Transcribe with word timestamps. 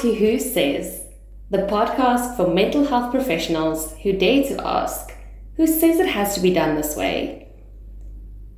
to 0.00 0.14
Who 0.14 0.38
Says, 0.38 1.02
the 1.50 1.58
podcast 1.58 2.34
for 2.34 2.48
mental 2.48 2.86
health 2.86 3.10
professionals 3.12 3.94
who 4.02 4.14
dare 4.14 4.44
to 4.44 4.66
ask, 4.66 5.12
who 5.56 5.66
says 5.66 6.00
it 6.00 6.08
has 6.08 6.34
to 6.34 6.40
be 6.40 6.54
done 6.54 6.74
this 6.74 6.96
way? 6.96 7.52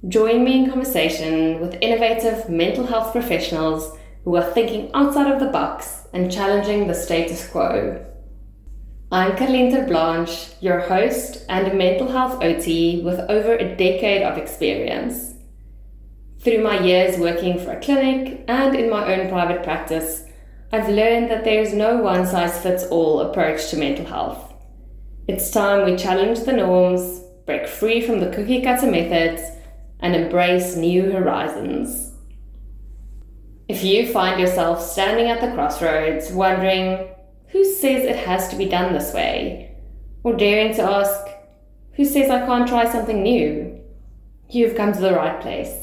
Join 0.07 0.45
me 0.45 0.63
in 0.63 0.71
conversation 0.71 1.61
with 1.61 1.83
innovative 1.83 2.49
mental 2.49 2.87
health 2.87 3.11
professionals 3.11 3.99
who 4.25 4.37
are 4.37 4.53
thinking 4.53 4.89
outside 4.95 5.33
of 5.33 5.41
the 5.41 5.49
box 5.49 6.07
and 6.13 6.31
challenging 6.31 6.87
the 6.87 6.95
status 6.95 7.49
quo. 7.49 8.07
I'm 9.11 9.33
Karlien 9.33 9.73
Terblanche, 9.73 10.55
your 10.61 10.79
host 10.79 11.45
and 11.49 11.67
a 11.67 11.75
mental 11.75 12.09
health 12.09 12.41
OT 12.41 13.03
with 13.03 13.19
over 13.19 13.55
a 13.55 13.77
decade 13.77 14.23
of 14.23 14.39
experience. 14.39 15.35
Through 16.39 16.63
my 16.63 16.79
years 16.79 17.19
working 17.19 17.59
for 17.59 17.73
a 17.73 17.81
clinic 17.81 18.45
and 18.47 18.77
in 18.77 18.89
my 18.89 19.13
own 19.13 19.29
private 19.29 19.65
practice, 19.65 20.23
I've 20.75 20.89
learned 20.89 21.31
that 21.31 21.45
there 21.45 21.61
is 21.61 21.75
no 21.75 21.99
one 21.99 22.27
size 22.27 22.59
fits 22.63 22.85
all 22.85 23.21
approach 23.21 23.69
to 23.69 23.77
mental 23.77 24.07
health. 24.07 24.55
It's 25.29 25.51
time 25.51 25.85
we 25.85 25.97
challenge 25.97 26.41
the 26.41 26.55
norms, 26.55 27.21
break 27.45 27.69
free 27.69 28.01
from 28.01 28.21
the 28.21 28.31
cookie 28.31 28.63
cutter 28.63 28.91
methods, 28.91 29.43
and 30.01 30.17
embrace 30.17 30.75
new 30.75 31.11
horizons. 31.11 32.15
If 33.69 33.85
you 33.85 34.11
find 34.11 34.41
yourself 34.41 34.83
standing 34.83 35.29
at 35.29 35.43
the 35.43 35.53
crossroads 35.53 36.33
wondering, 36.33 37.07
who 37.49 37.65
says 37.67 38.05
it 38.05 38.25
has 38.25 38.49
to 38.49 38.57
be 38.57 38.65
done 38.65 38.95
this 38.95 39.13
way? 39.13 39.77
Or 40.25 40.35
daring 40.35 40.75
to 40.77 40.83
ask, 40.83 41.27
who 41.97 42.07
says 42.07 42.31
I 42.31 42.47
can't 42.47 42.67
try 42.67 42.91
something 42.91 43.23
new? 43.23 43.79
You've 44.49 44.75
come 44.75 44.95
to 44.95 45.01
the 45.01 45.13
right 45.13 45.39
place. 45.39 45.75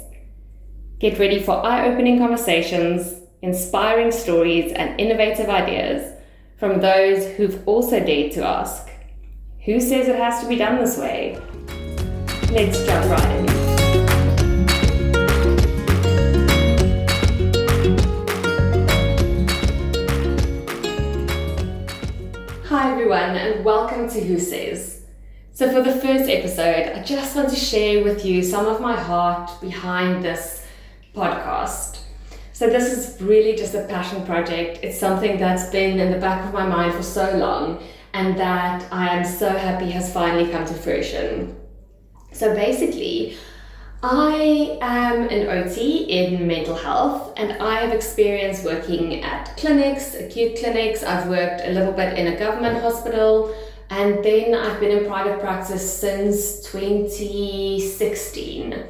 Get 0.97 1.19
ready 1.19 1.43
for 1.43 1.63
eye 1.63 1.87
opening 1.87 2.17
conversations 2.17 3.18
inspiring 3.41 4.11
stories, 4.11 4.73
and 4.73 4.99
innovative 4.99 5.47
ideas 5.47 6.13
from 6.57 6.81
those 6.81 7.25
who've 7.37 7.65
also 7.65 8.03
dared 8.03 8.33
to 8.33 8.45
ask, 8.45 8.89
Who 9.63 9.79
says 9.79 10.09
it 10.09 10.17
has 10.17 10.41
to 10.41 10.49
be 10.49 10.57
done 10.57 10.77
this 10.77 10.97
way? 10.97 11.39
Let's 12.51 12.85
jump 12.85 13.09
right 13.09 13.35
in. 13.37 13.47
Hi 22.65 22.91
everyone, 22.91 23.37
and 23.37 23.63
welcome 23.63 24.09
to 24.09 24.19
Who 24.19 24.37
Says. 24.37 25.03
So, 25.53 25.71
for 25.71 25.81
the 25.81 25.97
first 25.97 26.29
episode, 26.29 26.91
I 26.93 27.03
just 27.03 27.37
want 27.37 27.49
to 27.49 27.55
share 27.55 28.03
with 28.03 28.25
you 28.25 28.43
some 28.43 28.65
of 28.65 28.81
my 28.81 28.99
heart 28.99 29.61
behind 29.61 30.25
this 30.25 30.65
podcast. 31.15 31.98
So 32.59 32.67
this 32.67 32.91
is 32.91 33.21
really 33.21 33.55
just 33.55 33.73
a 33.73 33.83
passion 33.83 34.25
project. 34.25 34.79
It's 34.83 34.99
something 34.99 35.39
that's 35.39 35.69
been 35.69 35.97
in 35.97 36.11
the 36.11 36.17
back 36.17 36.45
of 36.45 36.51
my 36.51 36.65
mind 36.65 36.93
for 36.93 37.03
so 37.03 37.37
long 37.37 37.81
and 38.13 38.37
that 38.37 38.85
I 38.91 39.15
am 39.15 39.23
so 39.23 39.47
happy 39.47 39.89
has 39.91 40.11
finally 40.11 40.51
come 40.51 40.65
to 40.65 40.73
fruition. 40.73 41.55
So 42.33 42.53
basically, 42.53 43.37
I 44.03 44.77
am 44.81 45.29
an 45.29 45.47
OT 45.47 46.03
in 46.03 46.45
mental 46.45 46.75
health 46.75 47.31
and 47.37 47.53
I 47.63 47.79
have 47.79 47.93
experience 47.93 48.65
working 48.65 49.23
at 49.23 49.55
clinics, 49.55 50.15
acute 50.15 50.59
clinics. 50.59 51.01
I've 51.01 51.29
worked 51.29 51.61
a 51.63 51.71
little 51.71 51.93
bit 51.93 52.19
in 52.19 52.27
a 52.27 52.37
government 52.37 52.81
hospital 52.81 53.55
and 53.89 54.21
then 54.21 54.53
I've 54.53 54.81
been 54.81 54.97
in 54.97 55.05
private 55.05 55.39
practice 55.39 55.97
since 55.97 56.59
2016. 56.69 58.83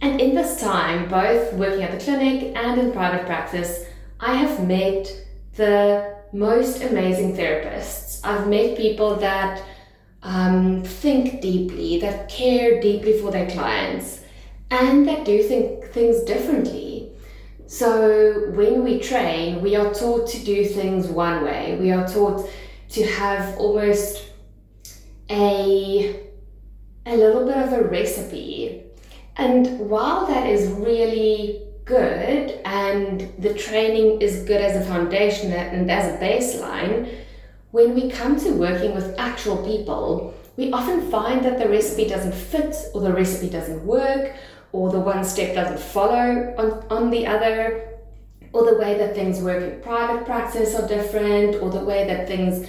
And 0.00 0.20
in 0.20 0.34
this 0.34 0.60
time, 0.60 1.08
both 1.08 1.52
working 1.54 1.82
at 1.82 1.98
the 1.98 2.04
clinic 2.04 2.56
and 2.56 2.80
in 2.80 2.92
private 2.92 3.26
practice, 3.26 3.84
I 4.20 4.34
have 4.34 4.66
met 4.66 5.08
the 5.54 6.16
most 6.32 6.82
amazing 6.82 7.36
therapists. 7.36 8.20
I've 8.24 8.48
met 8.48 8.76
people 8.76 9.16
that 9.16 9.62
um, 10.22 10.82
think 10.82 11.40
deeply, 11.40 12.00
that 12.00 12.28
care 12.28 12.80
deeply 12.80 13.18
for 13.20 13.30
their 13.30 13.48
clients, 13.48 14.20
and 14.70 15.06
that 15.08 15.24
do 15.24 15.42
think 15.42 15.86
things 15.86 16.22
differently. 16.24 17.12
So 17.66 18.50
when 18.54 18.84
we 18.84 19.00
train, 19.00 19.60
we 19.60 19.76
are 19.76 19.92
taught 19.92 20.28
to 20.28 20.44
do 20.44 20.64
things 20.64 21.06
one 21.06 21.44
way. 21.44 21.76
We 21.80 21.90
are 21.90 22.06
taught 22.06 22.48
to 22.90 23.04
have 23.04 23.58
almost 23.58 24.24
a 25.30 26.22
a 27.04 27.16
little 27.16 27.46
bit 27.46 27.56
of 27.56 27.72
a 27.72 27.82
recipe 27.84 28.85
and 29.38 29.78
while 29.78 30.26
that 30.26 30.48
is 30.48 30.70
really 30.70 31.62
good 31.84 32.60
and 32.64 33.32
the 33.38 33.54
training 33.54 34.20
is 34.20 34.42
good 34.44 34.60
as 34.60 34.76
a 34.76 34.84
foundation 34.88 35.52
and 35.52 35.90
as 35.90 36.14
a 36.14 36.18
baseline, 36.18 37.14
when 37.70 37.94
we 37.94 38.10
come 38.10 38.38
to 38.40 38.50
working 38.52 38.94
with 38.94 39.14
actual 39.18 39.58
people, 39.64 40.34
we 40.56 40.72
often 40.72 41.10
find 41.10 41.44
that 41.44 41.58
the 41.58 41.68
recipe 41.68 42.08
doesn't 42.08 42.34
fit 42.34 42.74
or 42.94 43.02
the 43.02 43.12
recipe 43.12 43.50
doesn't 43.50 43.84
work 43.84 44.34
or 44.72 44.90
the 44.90 44.98
one 44.98 45.24
step 45.24 45.54
doesn't 45.54 45.78
follow 45.78 46.54
on, 46.58 46.86
on 46.90 47.10
the 47.10 47.26
other 47.26 47.98
or 48.52 48.64
the 48.64 48.78
way 48.78 48.96
that 48.96 49.14
things 49.14 49.40
work 49.40 49.62
in 49.62 49.80
private 49.82 50.24
practice 50.24 50.74
are 50.74 50.88
different 50.88 51.56
or 51.56 51.70
the 51.70 51.84
way 51.84 52.06
that 52.06 52.26
things 52.26 52.66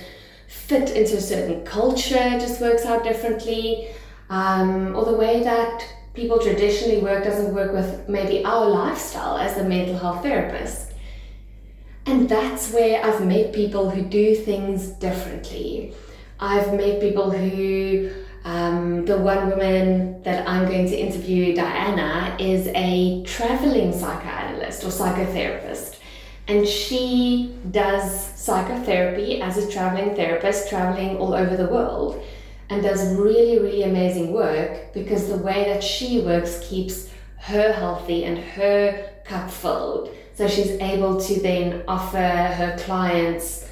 fit 0.48 0.90
into 0.92 1.16
a 1.18 1.22
certain 1.22 1.64
culture 1.66 2.38
just 2.40 2.60
works 2.60 2.86
out 2.86 3.04
differently 3.04 3.90
um, 4.30 4.96
or 4.96 5.06
the 5.06 5.14
way 5.14 5.42
that 5.44 5.86
people 6.18 6.40
traditionally 6.40 6.98
work 6.98 7.24
doesn't 7.24 7.54
work 7.54 7.72
with 7.72 8.10
maybe 8.10 8.44
our 8.44 8.68
lifestyle 8.68 9.38
as 9.38 9.56
a 9.58 9.64
mental 9.64 9.96
health 10.00 10.24
therapist. 10.24 10.92
And 12.08 12.28
that's 12.28 12.74
where 12.74 13.06
I've 13.06 13.24
met 13.24 13.54
people 13.54 13.92
who 13.92 14.02
do 14.02 14.36
things 14.36 14.88
differently. 14.88 15.94
I've 16.40 16.74
met 16.74 17.00
people 17.00 17.30
who, 17.30 18.10
um, 18.46 19.06
the 19.06 19.18
one 19.18 19.50
woman 19.52 20.24
that 20.24 20.48
I'm 20.50 20.68
going 20.68 20.88
to 20.88 20.98
interview, 20.98 21.54
Diana, 21.54 22.36
is 22.40 22.68
a 22.74 23.24
traveling 23.24 23.94
psychoanalyst 23.94 24.84
or 24.84 24.88
psychotherapist. 24.88 26.00
And 26.48 26.68
she 26.68 27.56
does 27.70 28.10
psychotherapy 28.36 29.40
as 29.42 29.58
a 29.58 29.70
traveling 29.72 30.16
therapist, 30.16 30.70
traveling 30.70 31.18
all 31.18 31.36
over 31.36 31.56
the 31.56 31.68
world 31.68 32.24
and 32.70 32.84
does 32.84 33.16
really, 33.16 33.60
really 33.60 33.84
amazing 33.84 34.34
work 34.34 34.94
because 34.94 35.30
the 35.30 35.38
way 35.38 35.66
that 35.66 35.84
she 35.84 36.22
works 36.22 36.60
keeps 36.68 37.10
her 37.40 37.72
healthy 37.72 38.26
and 38.26 38.38
her 38.38 39.10
cup 39.24 39.50
filled. 39.50 40.14
So 40.36 40.48
she's 40.48 40.72
able 40.82 41.20
to 41.22 41.40
then 41.42 41.84
offer 41.88 42.18
her 42.18 42.78
clients, 42.80 43.68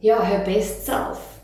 yeah, 0.00 0.24
her 0.24 0.44
best 0.44 0.86
self. 0.86 1.40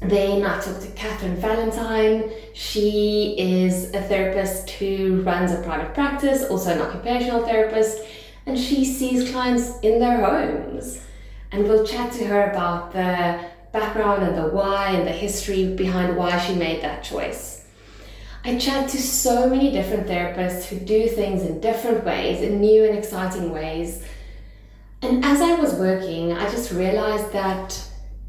Then 0.00 0.44
I 0.44 0.60
talked 0.60 0.82
to 0.82 0.88
Catherine 0.92 1.36
Valentine. 1.36 2.30
She 2.52 3.34
is 3.38 3.92
a 3.94 4.02
therapist 4.02 4.70
who 4.70 5.22
runs 5.22 5.52
a 5.52 5.62
private 5.62 5.94
practice, 5.94 6.44
also 6.44 6.72
an 6.72 6.82
occupational 6.82 7.44
therapist, 7.44 8.00
and 8.46 8.58
she 8.58 8.84
sees 8.84 9.30
clients 9.30 9.78
in 9.80 9.98
their 9.98 10.24
homes. 10.24 11.00
And 11.52 11.64
we'll 11.64 11.86
chat 11.86 12.12
to 12.14 12.26
her 12.26 12.50
about 12.50 12.92
the 12.92 13.40
background 13.74 14.22
and 14.22 14.38
the 14.38 14.48
why 14.48 14.92
and 14.92 15.06
the 15.06 15.12
history 15.12 15.74
behind 15.74 16.16
why 16.16 16.38
she 16.38 16.54
made 16.54 16.80
that 16.82 17.02
choice. 17.02 17.66
I 18.44 18.56
chat 18.56 18.88
to 18.90 19.02
so 19.02 19.50
many 19.50 19.72
different 19.72 20.06
therapists 20.06 20.66
who 20.66 20.78
do 20.78 21.08
things 21.08 21.42
in 21.42 21.60
different 21.60 22.04
ways, 22.04 22.40
in 22.40 22.60
new 22.60 22.84
and 22.84 22.96
exciting 22.96 23.50
ways. 23.50 24.06
And 25.02 25.24
as 25.24 25.40
I 25.40 25.54
was 25.56 25.74
working, 25.74 26.32
I 26.32 26.50
just 26.50 26.70
realized 26.70 27.32
that 27.32 27.78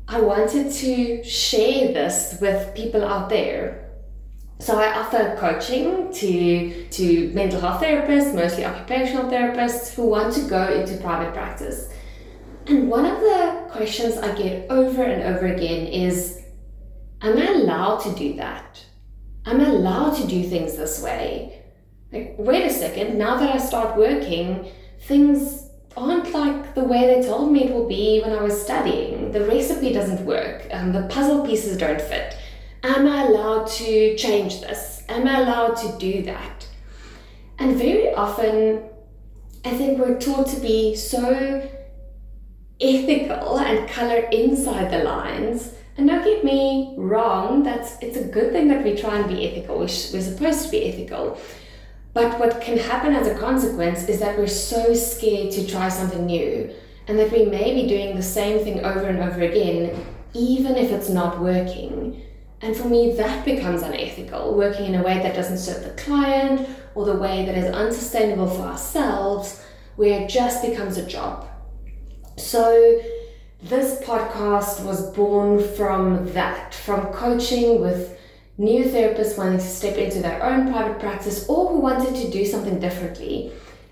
I 0.07 0.19
wanted 0.19 0.71
to 0.71 1.23
share 1.23 1.93
this 1.93 2.37
with 2.41 2.73
people 2.73 3.05
out 3.05 3.29
there. 3.29 3.91
So 4.59 4.79
I 4.79 4.97
offer 4.99 5.35
coaching 5.37 6.11
to, 6.13 6.87
to 6.87 7.31
mental 7.33 7.59
health 7.59 7.83
therapists, 7.83 8.33
mostly 8.33 8.65
occupational 8.65 9.25
therapists, 9.25 9.93
who 9.93 10.07
want 10.07 10.33
to 10.35 10.41
go 10.41 10.73
into 10.73 10.97
private 10.97 11.33
practice. 11.33 11.89
And 12.67 12.89
one 12.89 13.05
of 13.05 13.19
the 13.19 13.67
questions 13.69 14.17
I 14.17 14.35
get 14.35 14.71
over 14.71 15.03
and 15.03 15.35
over 15.35 15.45
again 15.45 15.87
is 15.87 16.41
Am 17.21 17.37
I 17.37 17.47
allowed 17.53 17.99
to 17.99 18.13
do 18.15 18.33
that? 18.35 18.83
Am 19.45 19.61
I 19.61 19.65
allowed 19.65 20.15
to 20.17 20.27
do 20.27 20.43
things 20.43 20.75
this 20.75 21.01
way? 21.01 21.63
Like, 22.11 22.35
wait 22.37 22.65
a 22.65 22.73
second, 22.73 23.17
now 23.17 23.37
that 23.37 23.55
I 23.55 23.57
start 23.57 23.97
working, 23.97 24.71
things 25.01 25.69
aren't 25.97 26.33
like 26.33 26.75
the 26.75 26.83
way 26.83 27.05
they 27.05 27.27
told 27.27 27.51
me 27.51 27.65
it 27.65 27.73
will 27.73 27.87
be 27.87 28.21
when 28.21 28.33
I 28.33 28.41
was 28.41 28.59
studying. 28.59 29.31
The 29.31 29.45
recipe 29.45 29.93
doesn't 29.93 30.25
work, 30.25 30.67
um, 30.71 30.91
the 30.91 31.07
puzzle 31.07 31.45
pieces 31.45 31.77
don't 31.77 32.01
fit. 32.01 32.37
Am 32.83 33.07
I 33.07 33.23
allowed 33.23 33.67
to 33.67 34.15
change 34.15 34.61
this? 34.61 35.03
Am 35.09 35.27
I 35.27 35.41
allowed 35.41 35.75
to 35.77 35.97
do 35.97 36.23
that? 36.23 36.67
And 37.57 37.77
very 37.77 38.13
often, 38.13 38.83
I 39.63 39.71
think 39.71 39.99
we're 39.99 40.19
taught 40.19 40.47
to 40.47 40.59
be 40.59 40.95
so 40.95 41.67
ethical 42.79 43.59
and 43.59 43.89
color 43.89 44.27
inside 44.31 44.91
the 44.91 45.03
lines. 45.03 45.73
And 45.97 46.07
don't 46.07 46.23
get 46.23 46.43
me 46.43 46.93
wrong, 46.97 47.63
that's 47.63 47.97
it's 48.01 48.17
a 48.17 48.25
good 48.25 48.51
thing 48.51 48.67
that 48.67 48.83
we 48.83 48.95
try 48.95 49.17
and 49.17 49.29
be 49.29 49.47
ethical. 49.47 49.75
We're, 49.75 49.83
we're 49.83 49.87
supposed 49.87 50.65
to 50.65 50.71
be 50.71 50.85
ethical. 50.85 51.39
But 52.13 52.39
what 52.39 52.61
can 52.61 52.77
happen 52.77 53.13
as 53.13 53.27
a 53.27 53.37
consequence 53.37 54.07
is 54.07 54.19
that 54.19 54.37
we're 54.37 54.47
so 54.47 54.93
scared 54.93 55.51
to 55.51 55.67
try 55.67 55.89
something 55.89 56.25
new 56.25 56.73
and 57.07 57.19
that 57.19 57.31
we 57.31 57.45
may 57.45 57.73
be 57.73 57.87
doing 57.87 58.15
the 58.15 58.23
same 58.23 58.63
thing 58.63 58.83
over 58.83 59.05
and 59.05 59.19
over 59.19 59.41
again, 59.41 60.05
even 60.33 60.75
if 60.75 60.91
it's 60.91 61.09
not 61.09 61.41
working. 61.41 62.21
And 62.61 62.75
for 62.75 62.87
me, 62.87 63.13
that 63.13 63.45
becomes 63.45 63.81
unethical, 63.81 64.55
working 64.55 64.85
in 64.85 64.95
a 64.95 65.03
way 65.03 65.21
that 65.21 65.35
doesn't 65.35 65.57
serve 65.57 65.83
the 65.83 66.01
client 66.01 66.67
or 66.95 67.05
the 67.05 67.17
way 67.17 67.45
that 67.45 67.57
is 67.57 67.73
unsustainable 67.73 68.47
for 68.47 68.63
ourselves, 68.63 69.61
where 69.97 70.21
it 70.21 70.29
just 70.29 70.61
becomes 70.61 70.97
a 70.97 71.05
job. 71.05 71.47
So, 72.37 73.01
this 73.63 73.99
podcast 74.01 74.85
was 74.85 75.09
born 75.11 75.63
from 75.75 76.31
that, 76.33 76.73
from 76.73 77.07
coaching 77.13 77.81
with 77.81 78.19
new 78.57 78.83
therapists 78.83 79.37
wanting 79.37 79.57
to 79.57 79.63
step 79.63 79.97
into 79.97 80.21
their 80.21 80.43
own 80.43 80.71
private 80.71 80.99
practice 80.99 81.47
or 81.49 81.69
who 81.69 81.79
wanted 81.79 82.15
to 82.15 82.29
do 82.31 82.45
something 82.45 82.79
differently. 82.79 83.51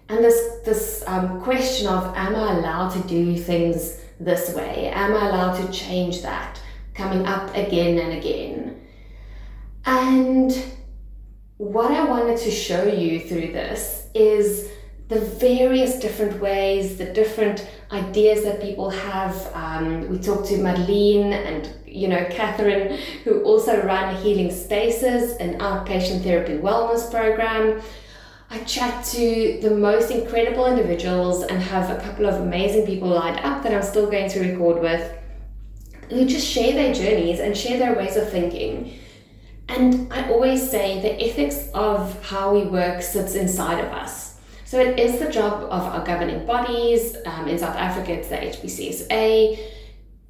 And 0.10 0.24
this, 0.24 0.60
this 0.66 1.04
um, 1.08 1.42
question 1.42 1.88
of, 1.88 2.16
am 2.16 2.36
I 2.36 2.58
allowed 2.58 2.90
to 2.90 3.08
do 3.08 3.38
things 3.38 4.00
this 4.20 4.54
way? 4.54 4.92
Am 4.94 5.14
I 5.16 5.30
allowed 5.30 5.66
to 5.66 5.72
change 5.72 6.22
that? 6.22 6.62
Coming 6.94 7.26
up 7.26 7.50
again 7.56 7.98
and 7.98 8.14
again. 8.14 8.82
And 9.86 10.56
what 11.58 11.92
I 11.92 12.04
wanted 12.06 12.38
to 12.40 12.52
show 12.52 12.86
you 12.86 13.22
through 13.22 13.54
this 13.54 14.08
is 14.14 14.70
the 15.10 15.20
various 15.20 16.00
different 16.00 16.40
ways, 16.40 16.98
the 16.98 17.06
different 17.06 17.68
ideas 17.92 18.44
that 18.44 18.62
people 18.62 18.90
have. 18.90 19.36
Um, 19.54 20.10
we 20.10 20.18
talked 20.18 20.48
to 20.48 20.58
Madeline 20.58 21.34
and 21.34 21.70
you 21.86 22.08
know 22.08 22.26
Catherine, 22.30 22.98
who 23.24 23.44
also 23.44 23.84
run 23.86 24.16
Healing 24.16 24.52
Spaces, 24.52 25.38
an 25.38 25.60
outpatient 25.60 26.24
therapy 26.24 26.54
wellness 26.54 27.10
program. 27.12 27.82
I 28.50 28.60
chat 28.66 29.04
to 29.06 29.60
the 29.62 29.72
most 29.72 30.12
incredible 30.12 30.68
individuals 30.68 31.44
and 31.44 31.62
have 31.62 31.90
a 31.90 32.00
couple 32.02 32.28
of 32.28 32.42
amazing 32.42 32.86
people 32.86 33.10
lined 33.10 33.40
up 33.40 33.64
that 33.64 33.74
I'm 33.74 33.82
still 33.82 34.10
going 34.10 34.30
to 34.30 34.40
record 34.42 34.82
with 34.82 35.12
who 36.10 36.26
just 36.26 36.48
share 36.48 36.74
their 36.74 36.94
journeys 36.94 37.40
and 37.40 37.58
share 37.58 37.78
their 37.78 37.96
ways 37.96 38.16
of 38.16 38.30
thinking. 38.30 39.00
And 39.70 40.12
I 40.14 40.30
always 40.30 40.70
say 40.70 41.02
the 41.02 41.20
ethics 41.22 41.70
of 41.74 42.24
how 42.24 42.54
we 42.54 42.64
work 42.66 43.02
sits 43.02 43.36
inside 43.36 43.84
of 43.84 43.92
us. 43.92 44.33
So 44.74 44.80
it 44.80 44.98
is 45.00 45.20
the 45.20 45.30
job 45.30 45.66
of 45.66 45.84
our 45.84 46.04
governing 46.04 46.48
bodies. 46.48 47.16
Um, 47.28 47.48
in 47.48 47.60
South 47.60 47.76
Africa, 47.76 48.14
it's 48.14 48.30
the 48.30 48.38
HPCSA. 48.38 49.60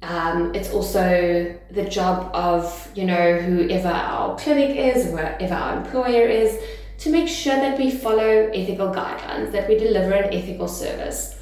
Um, 0.02 0.54
it's 0.54 0.70
also 0.70 1.58
the 1.70 1.84
job 1.84 2.30
of 2.34 2.92
you 2.94 3.06
know 3.06 3.38
whoever 3.38 3.88
our 3.88 4.36
clinic 4.36 4.76
is, 4.76 5.10
wherever 5.10 5.54
our 5.54 5.78
employer 5.78 6.26
is, 6.28 6.62
to 6.98 7.10
make 7.10 7.26
sure 7.26 7.54
that 7.54 7.78
we 7.78 7.90
follow 7.90 8.50
ethical 8.52 8.88
guidelines, 8.88 9.50
that 9.52 9.66
we 9.66 9.78
deliver 9.78 10.12
an 10.12 10.34
ethical 10.34 10.68
service. 10.68 11.40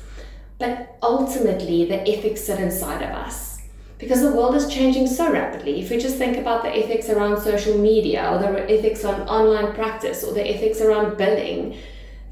But 0.60 0.96
ultimately, 1.02 1.86
the 1.86 2.08
ethics 2.08 2.44
sit 2.44 2.60
inside 2.60 3.02
of 3.02 3.10
us 3.10 3.62
because 3.98 4.22
the 4.22 4.30
world 4.30 4.54
is 4.54 4.72
changing 4.72 5.08
so 5.08 5.32
rapidly. 5.32 5.80
If 5.80 5.90
we 5.90 5.98
just 5.98 6.18
think 6.18 6.36
about 6.36 6.62
the 6.62 6.70
ethics 6.70 7.08
around 7.10 7.42
social 7.42 7.76
media 7.76 8.30
or 8.30 8.38
the 8.38 8.70
ethics 8.70 9.04
on 9.04 9.22
online 9.22 9.74
practice 9.74 10.22
or 10.22 10.32
the 10.32 10.48
ethics 10.48 10.80
around 10.80 11.18
billing, 11.18 11.76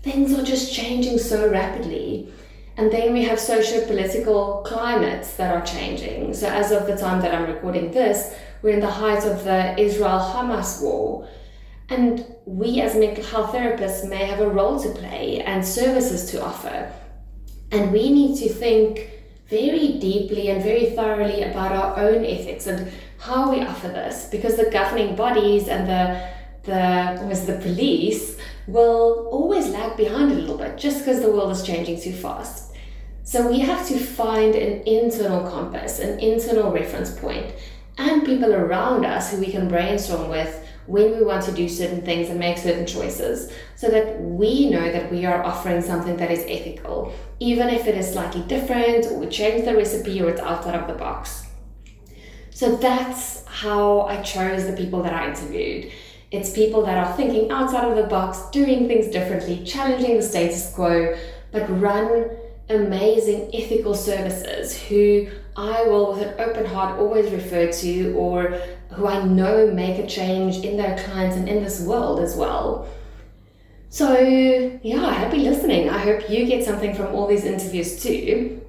things 0.03 0.33
are 0.33 0.45
just 0.45 0.73
changing 0.73 1.19
so 1.19 1.51
rapidly. 1.51 2.33
And 2.77 2.91
then 2.91 3.13
we 3.13 3.25
have 3.25 3.39
socio 3.39 3.87
political 3.87 4.63
climates 4.65 5.35
that 5.35 5.55
are 5.55 5.65
changing. 5.65 6.33
So, 6.35 6.49
as 6.49 6.73
of 6.73 6.87
the 6.87 6.97
time 6.97 7.21
that 7.21 7.35
I'm 7.35 7.47
recording 7.47 7.91
this, 7.93 8.35
we're 8.63 8.75
in 8.75 8.81
the 8.81 8.91
height 8.91 9.25
of 9.25 9.45
the 9.45 9.79
Israel 9.79 10.19
Hamas 10.19 10.83
war. 10.83 11.29
And 11.89 12.25
we, 12.47 12.81
as 12.81 12.95
mental 12.95 13.25
health 13.25 13.53
therapists, 13.53 14.09
may 14.09 14.25
have 14.25 14.41
a 14.41 14.49
role 14.49 14.81
to 14.81 14.91
play 14.91 15.43
and 15.43 15.67
services 15.67 16.31
to 16.31 16.43
offer. 16.43 16.91
And 17.73 17.93
we 17.93 18.11
need 18.11 18.39
to 18.39 18.49
think 18.49 19.11
very 19.49 19.99
deeply 19.99 20.49
and 20.49 20.63
very 20.63 20.91
thoroughly 20.91 21.43
about 21.43 21.73
our 21.73 21.99
own 21.99 22.25
ethics 22.25 22.69
and 22.69 22.91
how 23.19 23.51
we 23.51 23.61
offer 23.61 23.89
this 23.89 24.29
because 24.31 24.57
the 24.57 24.71
governing 24.71 25.17
bodies 25.17 25.67
and 25.69 25.89
the 25.89 26.31
the 26.71 27.53
the 27.53 27.59
police 27.61 28.37
will 28.67 29.29
always 29.31 29.69
lag 29.69 29.97
behind 29.97 30.31
a 30.31 30.35
little 30.35 30.57
bit 30.57 30.79
just 30.79 31.01
because 31.01 31.21
the 31.21 31.31
world 31.31 31.51
is 31.51 31.63
changing 31.63 32.01
too 32.01 32.13
fast. 32.13 32.75
So 33.25 33.49
we 33.49 33.61
have 33.61 33.87
to 33.89 33.99
find 33.99 34.55
an 34.55 34.83
internal 34.87 35.49
compass, 35.49 35.99
an 36.01 36.19
internal 36.19 36.73
reference 36.73 37.11
point, 37.19 37.55
and 37.99 38.25
people 38.25 38.55
around 38.55 39.05
us 39.05 39.31
who 39.31 39.39
we 39.39 39.53
can 39.53 39.69
brainstorm 39.69 40.29
with 40.29 40.67
when 40.87 41.17
we 41.17 41.23
want 41.23 41.45
to 41.45 41.53
do 41.53 41.69
certain 41.69 42.03
things 42.03 42.29
and 42.31 42.41
make 42.41 42.59
certain 42.59 42.87
choices 42.87 43.53
so 43.77 43.89
that 43.89 44.21
we 44.21 44.69
know 44.69 44.91
that 44.91 45.11
we 45.13 45.25
are 45.25 45.45
offering 45.45 45.81
something 45.81 46.17
that 46.17 46.31
is 46.31 46.45
ethical, 46.49 47.13
even 47.39 47.69
if 47.69 47.87
it 47.87 47.97
is 47.97 48.13
slightly 48.13 48.43
different 48.43 49.07
or 49.07 49.19
we 49.19 49.27
change 49.29 49.65
the 49.65 49.77
recipe 49.77 50.21
or 50.21 50.31
it's 50.31 50.41
outside 50.41 50.75
of 50.75 50.89
the 50.89 50.95
box. 50.95 51.47
So 52.51 52.77
that's 52.77 53.45
how 53.47 54.03
I 54.03 54.21
chose 54.23 54.67
the 54.67 54.73
people 54.73 55.03
that 55.05 55.13
I 55.13 55.29
interviewed. 55.29 55.93
It's 56.31 56.53
people 56.53 56.85
that 56.85 56.97
are 56.97 57.17
thinking 57.17 57.51
outside 57.51 57.89
of 57.89 57.97
the 57.97 58.05
box, 58.05 58.41
doing 58.51 58.87
things 58.87 59.09
differently, 59.09 59.65
challenging 59.65 60.17
the 60.17 60.23
status 60.23 60.73
quo, 60.73 61.17
but 61.51 61.67
run 61.81 62.31
amazing 62.69 63.51
ethical 63.53 63.95
services 63.95 64.81
who 64.81 65.29
I 65.57 65.83
will, 65.83 66.13
with 66.13 66.23
an 66.23 66.41
open 66.41 66.67
heart, 66.67 67.01
always 67.01 67.33
refer 67.33 67.73
to 67.73 68.13
or 68.13 68.61
who 68.91 69.07
I 69.07 69.25
know 69.25 69.73
make 69.73 69.99
a 69.99 70.07
change 70.07 70.65
in 70.65 70.77
their 70.77 70.97
clients 70.99 71.37
and 71.37 71.49
in 71.49 71.65
this 71.65 71.81
world 71.81 72.21
as 72.21 72.37
well. 72.37 72.89
So, 73.89 74.17
yeah, 74.83 75.13
happy 75.13 75.39
listening. 75.39 75.91
I 75.91 75.99
hope 75.99 76.31
you 76.31 76.47
get 76.47 76.65
something 76.65 76.95
from 76.95 77.13
all 77.13 77.27
these 77.27 77.45
interviews 77.45 78.01
too. 78.01 78.60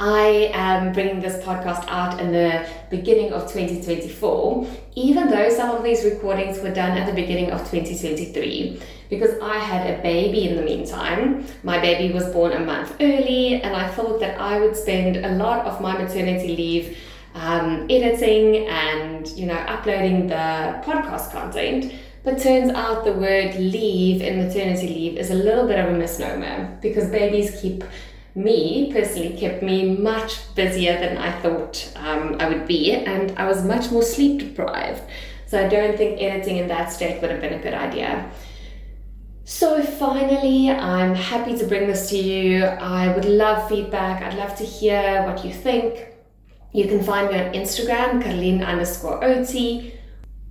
I 0.00 0.50
am 0.54 0.94
bringing 0.94 1.20
this 1.20 1.44
podcast 1.44 1.84
out 1.88 2.18
in 2.20 2.32
the 2.32 2.66
beginning 2.88 3.34
of 3.34 3.42
2024, 3.52 4.66
even 4.94 5.28
though 5.28 5.50
some 5.50 5.76
of 5.76 5.84
these 5.84 6.04
recordings 6.04 6.58
were 6.60 6.72
done 6.72 6.96
at 6.96 7.06
the 7.06 7.12
beginning 7.12 7.50
of 7.50 7.60
2023, 7.70 8.80
because 9.10 9.38
I 9.42 9.58
had 9.58 9.98
a 9.98 10.02
baby 10.02 10.48
in 10.48 10.56
the 10.56 10.62
meantime. 10.62 11.44
My 11.62 11.78
baby 11.78 12.14
was 12.14 12.24
born 12.32 12.52
a 12.52 12.60
month 12.60 12.96
early, 12.98 13.60
and 13.60 13.76
I 13.76 13.88
thought 13.88 14.20
that 14.20 14.40
I 14.40 14.58
would 14.58 14.74
spend 14.74 15.18
a 15.18 15.32
lot 15.32 15.66
of 15.66 15.82
my 15.82 15.98
maternity 15.98 16.56
leave 16.56 16.98
um, 17.34 17.86
editing 17.90 18.66
and 18.68 19.28
you 19.28 19.44
know 19.44 19.54
uploading 19.54 20.28
the 20.28 20.80
podcast 20.82 21.30
content. 21.30 21.92
But 22.22 22.38
turns 22.38 22.70
out 22.72 23.04
the 23.04 23.12
word 23.12 23.54
leave 23.54 24.20
in 24.20 24.46
maternity 24.46 24.88
leave 24.88 25.18
is 25.18 25.30
a 25.30 25.34
little 25.34 25.66
bit 25.66 25.78
of 25.78 25.94
a 25.94 25.96
misnomer 25.96 26.78
because 26.82 27.08
babies 27.08 27.58
keep 27.60 27.82
me 28.34 28.92
personally 28.92 29.36
kept 29.36 29.62
me 29.62 29.96
much 29.96 30.54
busier 30.54 30.98
than 30.98 31.18
I 31.18 31.32
thought 31.40 31.92
um, 31.96 32.36
I 32.38 32.48
would 32.48 32.66
be, 32.66 32.92
and 32.92 33.36
I 33.38 33.46
was 33.46 33.64
much 33.64 33.90
more 33.90 34.02
sleep 34.02 34.38
deprived. 34.38 35.02
So 35.46 35.64
I 35.64 35.68
don't 35.68 35.96
think 35.96 36.22
editing 36.22 36.58
in 36.58 36.68
that 36.68 36.92
state 36.92 37.20
would 37.20 37.30
have 37.30 37.40
been 37.40 37.54
a 37.54 37.62
good 37.62 37.74
idea. 37.74 38.30
So 39.44 39.82
finally, 39.82 40.70
I'm 40.70 41.12
happy 41.14 41.58
to 41.58 41.66
bring 41.66 41.88
this 41.88 42.08
to 42.10 42.16
you. 42.16 42.64
I 42.64 43.12
would 43.12 43.24
love 43.24 43.68
feedback. 43.68 44.22
I'd 44.22 44.38
love 44.38 44.54
to 44.58 44.64
hear 44.64 45.24
what 45.24 45.44
you 45.44 45.52
think. 45.52 46.06
You 46.72 46.86
can 46.86 47.02
find 47.02 47.32
me 47.32 47.40
on 47.40 47.52
Instagram, 47.52 48.22
Karlien 48.22 48.64
underscore 48.64 49.24
OT, 49.24 49.92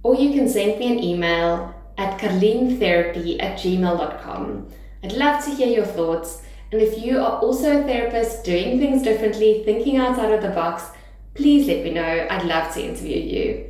or 0.03 0.15
you 0.15 0.33
can 0.33 0.49
send 0.49 0.79
me 0.79 0.91
an 0.91 1.01
email 1.01 1.73
at 1.97 2.19
karlientherapy 2.19 3.41
at 3.41 3.57
gmail.com. 3.59 4.67
I'd 5.03 5.13
love 5.13 5.45
to 5.45 5.51
hear 5.51 5.67
your 5.67 5.85
thoughts. 5.85 6.41
And 6.71 6.81
if 6.81 6.99
you 6.99 7.19
are 7.19 7.39
also 7.39 7.79
a 7.79 7.83
therapist 7.83 8.43
doing 8.43 8.79
things 8.79 9.01
differently, 9.01 9.63
thinking 9.65 9.97
outside 9.97 10.31
of 10.31 10.41
the 10.41 10.49
box, 10.49 10.83
please 11.33 11.67
let 11.67 11.83
me 11.83 11.91
know. 11.91 12.27
I'd 12.29 12.45
love 12.45 12.73
to 12.73 12.83
interview 12.83 13.17
you. 13.17 13.69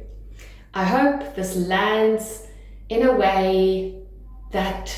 I 0.73 0.83
hope 0.83 1.35
this 1.35 1.55
lands 1.55 2.45
in 2.89 3.07
a 3.07 3.13
way 3.13 4.01
that, 4.51 4.95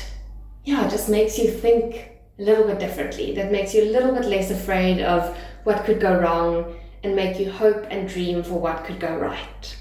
yeah, 0.64 0.88
just 0.88 1.08
makes 1.08 1.38
you 1.38 1.50
think 1.50 2.10
a 2.38 2.42
little 2.42 2.64
bit 2.64 2.78
differently, 2.78 3.34
that 3.34 3.52
makes 3.52 3.74
you 3.74 3.84
a 3.84 3.92
little 3.92 4.12
bit 4.12 4.24
less 4.24 4.50
afraid 4.50 5.00
of 5.00 5.36
what 5.64 5.84
could 5.84 6.00
go 6.00 6.18
wrong 6.18 6.74
and 7.04 7.14
make 7.14 7.38
you 7.38 7.50
hope 7.50 7.86
and 7.90 8.08
dream 8.08 8.42
for 8.42 8.54
what 8.54 8.84
could 8.84 8.98
go 8.98 9.16
right. 9.16 9.76